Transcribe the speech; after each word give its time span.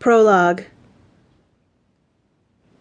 Prologue 0.00 0.64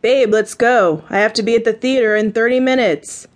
Babe, 0.01 0.31
let's 0.31 0.53
go. 0.53 1.03
I 1.09 1.17
have 1.17 1.33
to 1.33 1.43
be 1.43 1.53
at 1.53 1.65
the 1.65 1.73
theater 1.73 2.15
in 2.15 2.31
30 2.31 2.61
minutes. 2.61 3.27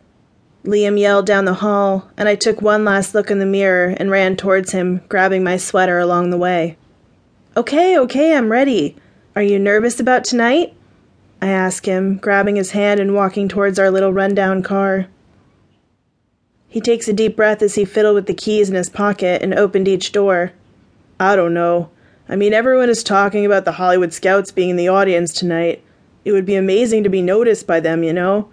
Liam 0.63 0.97
yelled 0.97 1.25
down 1.25 1.43
the 1.43 1.55
hall, 1.55 2.09
and 2.15 2.29
I 2.29 2.35
took 2.35 2.61
one 2.61 2.85
last 2.85 3.13
look 3.13 3.29
in 3.29 3.39
the 3.39 3.45
mirror 3.45 3.93
and 3.97 4.09
ran 4.09 4.37
towards 4.37 4.71
him, 4.71 5.01
grabbing 5.09 5.43
my 5.43 5.57
sweater 5.57 5.99
along 5.99 6.29
the 6.29 6.37
way. 6.37 6.77
Okay, 7.57 7.99
okay, 7.99 8.37
I'm 8.37 8.49
ready. 8.49 8.95
Are 9.35 9.43
you 9.43 9.59
nervous 9.59 9.99
about 9.99 10.23
tonight? 10.23 10.73
I 11.41 11.49
asked 11.49 11.85
him, 11.85 12.15
grabbing 12.15 12.55
his 12.55 12.71
hand 12.71 13.01
and 13.01 13.13
walking 13.13 13.49
towards 13.49 13.77
our 13.77 13.91
little 13.91 14.13
rundown 14.13 14.63
car. 14.63 15.07
He 16.69 16.79
takes 16.79 17.09
a 17.09 17.13
deep 17.13 17.35
breath 17.35 17.61
as 17.61 17.75
he 17.75 17.83
fiddled 17.83 18.15
with 18.15 18.27
the 18.27 18.33
keys 18.33 18.69
in 18.69 18.75
his 18.75 18.89
pocket 18.89 19.41
and 19.41 19.53
opened 19.53 19.89
each 19.89 20.13
door. 20.13 20.53
I 21.19 21.35
don't 21.35 21.53
know. 21.53 21.89
I 22.33 22.35
mean, 22.35 22.51
everyone 22.51 22.89
is 22.89 23.03
talking 23.03 23.45
about 23.45 23.63
the 23.63 23.73
Hollywood 23.73 24.11
Scouts 24.11 24.51
being 24.51 24.71
in 24.71 24.75
the 24.75 24.87
audience 24.87 25.33
tonight. 25.33 25.83
It 26.25 26.31
would 26.31 26.47
be 26.47 26.55
amazing 26.55 27.03
to 27.03 27.09
be 27.09 27.21
noticed 27.21 27.67
by 27.67 27.79
them, 27.79 28.01
you 28.01 28.11
know. 28.11 28.49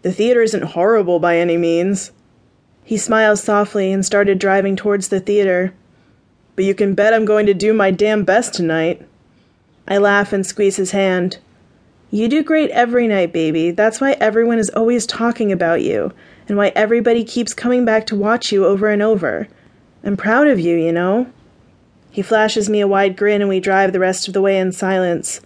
The 0.00 0.14
theater 0.14 0.40
isn't 0.40 0.62
horrible 0.62 1.18
by 1.18 1.36
any 1.36 1.58
means. 1.58 2.10
He 2.84 2.96
smiled 2.96 3.38
softly 3.38 3.92
and 3.92 4.02
started 4.02 4.38
driving 4.38 4.76
towards 4.76 5.08
the 5.08 5.20
theater. 5.20 5.74
But 6.56 6.64
you 6.64 6.74
can 6.74 6.94
bet 6.94 7.12
I'm 7.12 7.26
going 7.26 7.44
to 7.44 7.52
do 7.52 7.74
my 7.74 7.90
damn 7.90 8.24
best 8.24 8.54
tonight. 8.54 9.06
I 9.86 9.98
laugh 9.98 10.32
and 10.32 10.46
squeeze 10.46 10.76
his 10.76 10.92
hand. 10.92 11.36
You 12.10 12.28
do 12.28 12.42
great 12.42 12.70
every 12.70 13.06
night, 13.08 13.34
baby. 13.34 13.72
That's 13.72 14.00
why 14.00 14.12
everyone 14.12 14.58
is 14.58 14.70
always 14.70 15.04
talking 15.04 15.52
about 15.52 15.82
you, 15.82 16.14
and 16.48 16.56
why 16.56 16.68
everybody 16.68 17.24
keeps 17.24 17.52
coming 17.52 17.84
back 17.84 18.06
to 18.06 18.16
watch 18.16 18.52
you 18.52 18.64
over 18.64 18.88
and 18.88 19.02
over. 19.02 19.48
I'm 20.02 20.16
proud 20.16 20.46
of 20.46 20.58
you, 20.58 20.78
you 20.78 20.92
know. 20.92 21.30
He 22.10 22.22
flashes 22.22 22.68
me 22.68 22.80
a 22.80 22.88
wide 22.88 23.16
grin, 23.16 23.40
and 23.40 23.48
we 23.48 23.60
drive 23.60 23.92
the 23.92 24.00
rest 24.00 24.28
of 24.28 24.34
the 24.34 24.40
way 24.40 24.58
in 24.58 24.72
silence. 24.72 25.40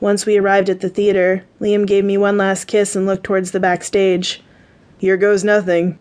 Once 0.00 0.24
we 0.24 0.36
arrived 0.36 0.68
at 0.68 0.80
the 0.80 0.88
theater, 0.88 1.44
Liam 1.60 1.86
gave 1.86 2.04
me 2.04 2.16
one 2.16 2.36
last 2.36 2.66
kiss 2.66 2.94
and 2.94 3.06
looked 3.06 3.24
towards 3.24 3.50
the 3.50 3.60
backstage. 3.60 4.42
Here 4.98 5.16
goes 5.16 5.44
nothing, 5.44 5.98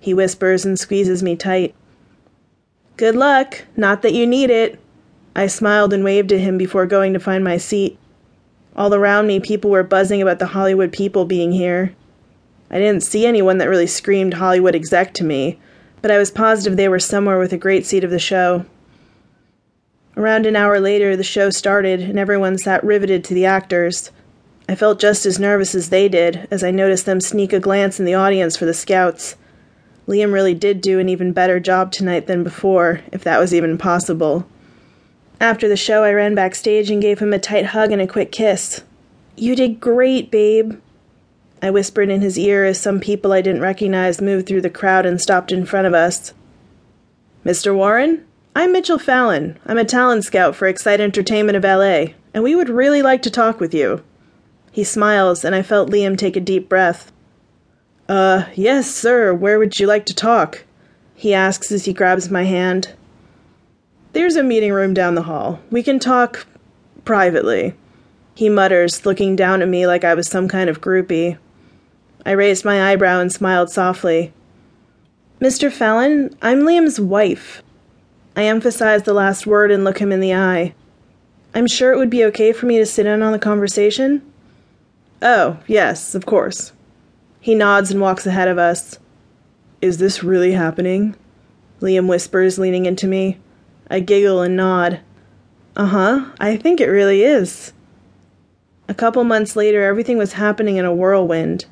he 0.00 0.14
whispers 0.14 0.64
and 0.64 0.78
squeezes 0.78 1.22
me 1.22 1.34
tight. 1.34 1.74
Good 2.96 3.16
luck, 3.16 3.64
not 3.76 4.02
that 4.02 4.14
you 4.14 4.26
need 4.26 4.50
it. 4.50 4.78
I 5.34 5.48
smiled 5.48 5.92
and 5.92 6.04
waved 6.04 6.28
to 6.30 6.38
him 6.38 6.56
before 6.56 6.86
going 6.86 7.12
to 7.12 7.18
find 7.18 7.42
my 7.42 7.56
seat. 7.56 7.98
All 8.76 8.94
around 8.94 9.26
me, 9.26 9.40
people 9.40 9.70
were 9.70 9.82
buzzing 9.82 10.22
about 10.22 10.38
the 10.38 10.46
Hollywood 10.46 10.92
people 10.92 11.24
being 11.24 11.52
here. 11.52 11.94
I 12.70 12.78
didn't 12.78 13.02
see 13.02 13.26
anyone 13.26 13.58
that 13.58 13.68
really 13.68 13.86
screamed 13.86 14.34
Hollywood 14.34 14.74
exec 14.74 15.12
to 15.14 15.24
me, 15.24 15.58
but 16.02 16.10
I 16.10 16.18
was 16.18 16.30
positive 16.30 16.76
they 16.76 16.88
were 16.88 16.98
somewhere 16.98 17.38
with 17.38 17.52
a 17.52 17.58
great 17.58 17.84
seat 17.84 18.04
of 18.04 18.10
the 18.10 18.18
show. 18.18 18.64
Around 20.16 20.46
an 20.46 20.56
hour 20.56 20.80
later, 20.80 21.14
the 21.14 21.22
show 21.22 21.50
started, 21.50 22.00
and 22.00 22.18
everyone 22.18 22.56
sat 22.56 22.82
riveted 22.82 23.22
to 23.24 23.34
the 23.34 23.44
actors. 23.44 24.10
I 24.66 24.74
felt 24.74 24.98
just 24.98 25.26
as 25.26 25.38
nervous 25.38 25.74
as 25.74 25.90
they 25.90 26.08
did 26.08 26.48
as 26.50 26.64
I 26.64 26.70
noticed 26.70 27.04
them 27.04 27.20
sneak 27.20 27.52
a 27.52 27.60
glance 27.60 28.00
in 28.00 28.06
the 28.06 28.14
audience 28.14 28.56
for 28.56 28.64
the 28.64 28.72
scouts. 28.72 29.36
Liam 30.08 30.32
really 30.32 30.54
did 30.54 30.80
do 30.80 30.98
an 30.98 31.10
even 31.10 31.32
better 31.32 31.60
job 31.60 31.92
tonight 31.92 32.26
than 32.26 32.42
before, 32.42 33.00
if 33.12 33.22
that 33.24 33.38
was 33.38 33.52
even 33.52 33.76
possible. 33.76 34.46
After 35.38 35.68
the 35.68 35.76
show, 35.76 36.02
I 36.02 36.12
ran 36.12 36.34
backstage 36.34 36.90
and 36.90 37.02
gave 37.02 37.18
him 37.18 37.34
a 37.34 37.38
tight 37.38 37.66
hug 37.66 37.92
and 37.92 38.00
a 38.00 38.06
quick 38.06 38.32
kiss. 38.32 38.82
You 39.36 39.54
did 39.54 39.80
great, 39.80 40.30
babe. 40.30 40.80
I 41.60 41.70
whispered 41.70 42.08
in 42.08 42.22
his 42.22 42.38
ear 42.38 42.64
as 42.64 42.80
some 42.80 43.00
people 43.00 43.32
I 43.32 43.42
didn't 43.42 43.60
recognize 43.60 44.20
moved 44.20 44.46
through 44.46 44.62
the 44.62 44.70
crowd 44.70 45.04
and 45.04 45.20
stopped 45.20 45.52
in 45.52 45.66
front 45.66 45.86
of 45.86 45.92
us. 45.92 46.32
Mr. 47.44 47.74
Warren? 47.74 48.24
I'm 48.56 48.72
Mitchell 48.72 48.98
Fallon. 48.98 49.58
I'm 49.66 49.76
a 49.76 49.84
talent 49.84 50.24
scout 50.24 50.56
for 50.56 50.66
Excite 50.66 50.98
Entertainment 50.98 51.58
of 51.58 51.64
LA, 51.64 52.14
and 52.32 52.42
we 52.42 52.54
would 52.54 52.70
really 52.70 53.02
like 53.02 53.20
to 53.20 53.30
talk 53.30 53.60
with 53.60 53.74
you. 53.74 54.02
He 54.72 54.82
smiles, 54.82 55.44
and 55.44 55.54
I 55.54 55.60
felt 55.60 55.90
Liam 55.90 56.16
take 56.16 56.36
a 56.36 56.40
deep 56.40 56.66
breath. 56.66 57.12
Uh, 58.08 58.46
yes, 58.54 58.90
sir. 58.90 59.34
Where 59.34 59.58
would 59.58 59.78
you 59.78 59.86
like 59.86 60.06
to 60.06 60.14
talk? 60.14 60.64
He 61.14 61.34
asks 61.34 61.70
as 61.70 61.84
he 61.84 61.92
grabs 61.92 62.30
my 62.30 62.44
hand. 62.44 62.94
There's 64.14 64.36
a 64.36 64.42
meeting 64.42 64.72
room 64.72 64.94
down 64.94 65.16
the 65.16 65.24
hall. 65.24 65.60
We 65.70 65.82
can 65.82 65.98
talk 65.98 66.46
privately. 67.04 67.74
He 68.34 68.48
mutters, 68.48 69.04
looking 69.04 69.36
down 69.36 69.60
at 69.60 69.68
me 69.68 69.86
like 69.86 70.02
I 70.02 70.14
was 70.14 70.28
some 70.28 70.48
kind 70.48 70.70
of 70.70 70.80
groupie. 70.80 71.36
I 72.24 72.30
raised 72.30 72.64
my 72.64 72.90
eyebrow 72.90 73.20
and 73.20 73.30
smiled 73.30 73.68
softly. 73.68 74.32
Mr. 75.42 75.70
Fallon, 75.70 76.34
I'm 76.40 76.62
Liam's 76.62 76.98
wife. 76.98 77.62
I 78.36 78.44
emphasize 78.44 79.02
the 79.02 79.14
last 79.14 79.46
word 79.46 79.70
and 79.70 79.82
look 79.82 79.98
him 79.98 80.12
in 80.12 80.20
the 80.20 80.34
eye. 80.34 80.74
I'm 81.54 81.66
sure 81.66 81.90
it 81.92 81.96
would 81.96 82.10
be 82.10 82.24
okay 82.26 82.52
for 82.52 82.66
me 82.66 82.76
to 82.76 82.84
sit 82.84 83.06
in 83.06 83.22
on 83.22 83.32
the 83.32 83.38
conversation? 83.38 84.20
Oh, 85.22 85.58
yes, 85.66 86.14
of 86.14 86.26
course. 86.26 86.72
He 87.40 87.54
nods 87.54 87.90
and 87.90 87.98
walks 87.98 88.26
ahead 88.26 88.48
of 88.48 88.58
us. 88.58 88.98
Is 89.80 89.96
this 89.96 90.22
really 90.22 90.52
happening? 90.52 91.16
Liam 91.80 92.08
whispers, 92.08 92.58
leaning 92.58 92.84
into 92.84 93.06
me. 93.06 93.38
I 93.90 94.00
giggle 94.00 94.42
and 94.42 94.54
nod. 94.54 95.00
Uh 95.74 95.86
huh, 95.86 96.24
I 96.38 96.56
think 96.56 96.80
it 96.80 96.88
really 96.88 97.22
is. 97.22 97.72
A 98.88 98.94
couple 98.94 99.24
months 99.24 99.56
later, 99.56 99.82
everything 99.82 100.18
was 100.18 100.34
happening 100.34 100.76
in 100.76 100.84
a 100.84 100.94
whirlwind. 100.94 101.64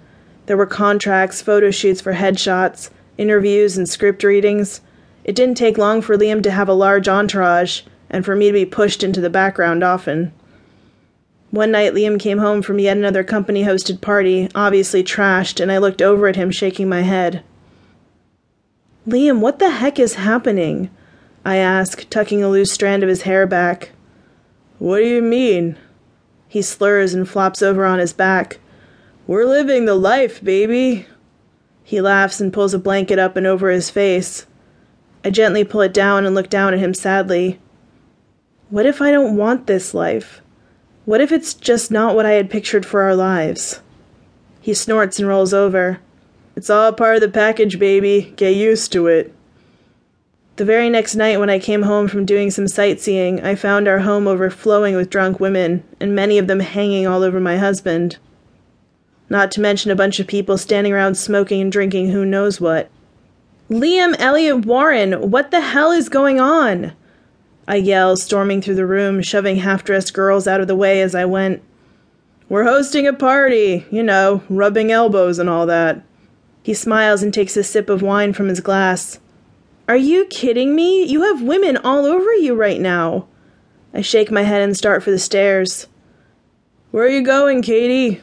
There 0.47 0.57
were 0.57 0.67
contracts, 0.67 1.43
photo 1.43 1.71
shoots 1.71 2.01
for 2.01 2.15
headshots, 2.15 2.91
interviews, 3.19 3.77
and 3.77 3.89
script 3.89 4.25
readings. 4.25 4.81
It 5.25 5.35
didn't 5.35 5.57
take 5.57 5.79
long 5.79 6.03
for 6.03 6.17
Liam 6.17 6.43
to 6.43 6.51
have 6.51 6.69
a 6.69 6.75
large 6.75 7.09
entourage, 7.09 7.83
and 8.11 8.25
for 8.25 8.37
me 8.37 8.47
to 8.47 8.53
be 8.53 8.67
pushed 8.67 9.03
into 9.03 9.21
the 9.21 9.31
background 9.31 9.83
often. 9.83 10.33
One 11.51 11.71
night, 11.71 11.95
Liam 11.95 12.21
came 12.21 12.39
home 12.39 12.63
from 12.63 12.79
yet 12.79 12.97
another 12.97 13.25
company 13.25 13.65
hosted 13.65 14.01
party, 14.01 14.49
obviously 14.55 15.03
trashed, 15.03 15.61
and 15.61 15.73
I 15.73 15.79
looked 15.79 16.03
over 16.03 16.29
at 16.29 16.37
him, 16.37 16.51
shaking 16.51 16.89
my 16.89 17.03
head. 17.03 17.43
Liam, 19.07 19.41
what 19.41 19.59
the 19.59 19.71
heck 19.71 19.99
is 19.99 20.15
happening? 20.15 20.91
I 21.45 21.57
asked, 21.57 22.11
tucking 22.11 22.43
a 22.43 22.49
loose 22.49 22.73
strand 22.73 23.03
of 23.03 23.09
his 23.09 23.23
hair 23.23 23.47
back. 23.47 23.93
What 24.79 24.99
do 24.99 25.07
you 25.07 25.23
mean? 25.23 25.77
He 26.49 26.61
slurs 26.61 27.15
and 27.15 27.29
flops 27.29 27.63
over 27.63 27.85
on 27.85 27.99
his 27.99 28.13
back. 28.13 28.59
We're 29.27 29.47
living 29.47 29.85
the 29.85 29.95
life, 29.95 30.43
baby. 30.43 31.07
He 31.83 32.01
laughs 32.01 32.41
and 32.41 32.53
pulls 32.53 32.75
a 32.75 32.79
blanket 32.79 33.19
up 33.19 33.37
and 33.37 33.47
over 33.47 33.71
his 33.71 33.91
face. 33.91 34.47
I 35.25 35.31
gently 35.31 35.65
pull 35.65 35.81
it 35.81 35.95
down 35.95 36.27
and 36.27 36.35
look 36.35 36.51
down 36.51 36.75
at 36.75 36.81
him 36.81 36.93
sadly. 36.93 37.59
What 38.69 38.85
if 38.85 39.01
I 39.01 39.11
don't 39.11 39.37
want 39.37 39.67
this 39.67 39.95
life? 39.95 40.43
What 41.07 41.21
if 41.21 41.33
it's 41.33 41.55
just 41.55 41.91
not 41.91 42.15
what 42.15 42.27
I 42.27 42.33
had 42.33 42.51
pictured 42.51 42.85
for 42.85 43.03
our 43.03 43.15
lives? 43.15 43.81
He 44.61 44.75
snorts 44.75 45.19
and 45.19 45.27
rolls 45.27 45.55
over. 45.55 46.01
It's 46.57 46.71
all 46.71 46.93
part 46.93 47.17
of 47.17 47.21
the 47.23 47.29
package, 47.29 47.79
baby. 47.79 48.33
Get 48.37 48.55
used 48.55 48.93
to 48.93 49.07
it. 49.07 49.35
The 50.57 50.65
very 50.65 50.89
next 50.89 51.15
night, 51.17 51.41
when 51.41 51.51
I 51.51 51.59
came 51.59 51.83
home 51.83 52.07
from 52.07 52.25
doing 52.25 52.51
some 52.51 52.69
sightseeing, 52.69 53.43
I 53.43 53.55
found 53.55 53.89
our 53.89 54.01
home 54.01 54.29
overflowing 54.29 54.95
with 54.95 55.11
drunk 55.11 55.41
women, 55.41 55.83
and 55.99 56.15
many 56.15 56.39
of 56.39 56.47
them 56.47 56.61
hanging 56.61 57.07
all 57.07 57.23
over 57.23 57.41
my 57.41 57.57
husband. 57.57 58.19
Not 59.29 59.51
to 59.53 59.61
mention 59.61 59.91
a 59.91 59.97
bunch 59.97 60.21
of 60.21 60.27
people 60.27 60.57
standing 60.57 60.93
around 60.93 61.17
smoking 61.17 61.61
and 61.61 61.73
drinking 61.73 62.11
who 62.11 62.25
knows 62.25 62.61
what. 62.61 62.89
Liam 63.75 64.15
Elliott 64.21 64.67
Warren, 64.67 65.33
what 65.33 65.51
the 65.51 65.61
hell 65.61 65.91
is 65.91 66.09
going 66.09 66.39
on? 66.39 66.93
I 67.67 67.75
yell, 67.75 68.17
storming 68.17 68.63
through 68.63 68.77
the 68.77 68.87
room, 68.87 69.21
shoving 69.21 69.57
half 69.57 69.83
dressed 69.83 70.15
girls 70.15 70.47
out 70.47 70.61
of 70.61 70.69
the 70.69 70.77
way 70.77 71.03
as 71.03 71.13
I 71.13 71.25
went. 71.25 71.61
We're 72.49 72.63
hosting 72.63 73.09
a 73.09 73.13
party, 73.13 73.85
you 73.91 74.05
know, 74.05 74.45
rubbing 74.49 74.93
elbows 74.93 75.41
and 75.41 75.51
all 75.51 75.67
that. 75.67 76.05
He 76.63 76.73
smiles 76.73 77.25
and 77.25 77.35
takes 77.35 77.57
a 77.57 77.65
sip 77.65 77.91
of 77.91 78.01
wine 78.01 78.33
from 78.33 78.47
his 78.47 78.61
glass. 78.61 79.19
Are 79.89 79.97
you 79.97 80.27
kidding 80.27 80.77
me? 80.77 81.05
You 81.05 81.23
have 81.23 81.43
women 81.43 81.77
all 81.79 82.07
over 82.07 82.33
you 82.35 82.55
right 82.55 82.81
now. 82.81 83.27
I 83.93 84.03
shake 84.03 84.31
my 84.31 84.43
head 84.43 84.63
and 84.63 84.77
start 84.77 85.03
for 85.03 85.11
the 85.11 85.19
stairs. 85.19 85.89
Where 86.93 87.07
are 87.07 87.09
you 87.09 87.23
going, 87.23 87.61
Katy? 87.61 88.23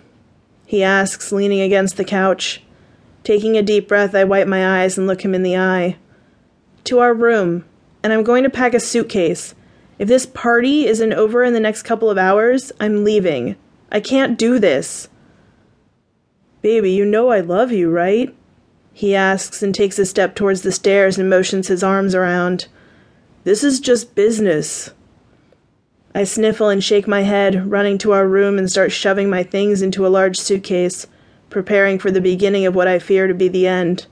He 0.65 0.81
asks, 0.81 1.33
leaning 1.33 1.59
against 1.59 1.97
the 1.97 2.05
couch. 2.05 2.63
Taking 3.23 3.55
a 3.55 3.61
deep 3.61 3.87
breath, 3.87 4.15
I 4.15 4.23
wipe 4.23 4.47
my 4.47 4.81
eyes 4.81 4.97
and 4.97 5.05
look 5.05 5.23
him 5.23 5.35
in 5.35 5.43
the 5.43 5.57
eye. 5.57 5.97
To 6.85 6.99
our 6.99 7.13
room, 7.13 7.65
and 8.01 8.11
I'm 8.11 8.23
going 8.23 8.43
to 8.43 8.49
pack 8.49 8.73
a 8.73 8.79
suitcase. 8.79 9.53
If 9.99 10.07
this 10.07 10.25
party 10.25 10.87
isn't 10.87 11.13
over 11.13 11.43
in 11.43 11.53
the 11.53 11.59
next 11.59 11.83
couple 11.83 12.09
of 12.09 12.17
hours, 12.17 12.71
I'm 12.79 13.03
leaving. 13.03 13.55
I 13.91 13.99
can't 13.99 14.39
do 14.39 14.57
this. 14.57 15.07
Baby, 16.63 16.91
you 16.91 17.05
know 17.05 17.29
I 17.29 17.41
love 17.41 17.71
you, 17.71 17.91
right? 17.91 18.35
He 18.93 19.15
asks 19.15 19.61
and 19.61 19.73
takes 19.73 19.99
a 19.99 20.05
step 20.05 20.33
towards 20.33 20.63
the 20.63 20.71
stairs 20.71 21.19
and 21.19 21.29
motions 21.29 21.67
his 21.67 21.83
arms 21.83 22.15
around. 22.15 22.67
This 23.43 23.63
is 23.63 23.79
just 23.79 24.15
business. 24.15 24.91
I 26.15 26.23
sniffle 26.23 26.69
and 26.69 26.83
shake 26.83 27.07
my 27.07 27.21
head, 27.21 27.69
running 27.69 27.97
to 27.99 28.11
our 28.11 28.27
room 28.27 28.57
and 28.57 28.69
start 28.69 28.91
shoving 28.91 29.29
my 29.29 29.43
things 29.43 29.83
into 29.83 30.05
a 30.05 30.09
large 30.09 30.37
suitcase 30.37 31.05
preparing 31.51 31.99
for 31.99 32.09
the 32.09 32.21
beginning 32.21 32.65
of 32.65 32.73
what 32.73 32.87
I 32.87 32.97
fear 32.97 33.27
to 33.27 33.33
be 33.33 33.47
the 33.47 33.67
end. 33.67 34.07